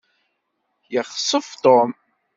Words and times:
Yexsef 0.93 1.47
Tom. 1.63 1.89